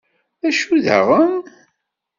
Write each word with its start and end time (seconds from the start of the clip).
D 0.39 0.43
acu 0.49 0.75
daɣen? 0.85 1.33